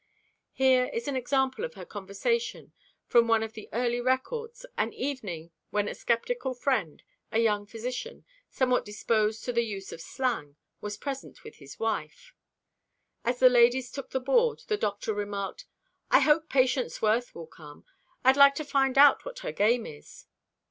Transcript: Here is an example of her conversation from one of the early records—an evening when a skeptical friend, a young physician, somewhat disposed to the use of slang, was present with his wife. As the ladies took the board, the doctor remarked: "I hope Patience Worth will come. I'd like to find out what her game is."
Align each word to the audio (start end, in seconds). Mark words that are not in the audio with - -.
Here 0.53 0.85
is 0.85 1.07
an 1.07 1.15
example 1.15 1.63
of 1.63 1.75
her 1.75 1.85
conversation 1.85 2.73
from 3.05 3.27
one 3.27 3.43
of 3.43 3.53
the 3.53 3.69
early 3.71 4.01
records—an 4.01 4.93
evening 4.93 5.51
when 5.69 5.87
a 5.87 5.93
skeptical 5.93 6.55
friend, 6.55 7.03
a 7.31 7.37
young 7.37 7.67
physician, 7.67 8.25
somewhat 8.49 8.83
disposed 8.83 9.43
to 9.43 9.53
the 9.53 9.61
use 9.61 9.91
of 9.91 10.01
slang, 10.01 10.55
was 10.81 10.97
present 10.97 11.43
with 11.43 11.57
his 11.57 11.77
wife. 11.79 12.33
As 13.23 13.37
the 13.37 13.47
ladies 13.47 13.91
took 13.91 14.09
the 14.09 14.19
board, 14.19 14.63
the 14.65 14.75
doctor 14.75 15.13
remarked: 15.13 15.65
"I 16.09 16.21
hope 16.21 16.49
Patience 16.49 16.99
Worth 17.03 17.35
will 17.35 17.45
come. 17.45 17.85
I'd 18.23 18.37
like 18.37 18.55
to 18.55 18.65
find 18.65 18.97
out 18.97 19.23
what 19.23 19.41
her 19.45 19.51
game 19.51 19.85
is." 19.85 20.25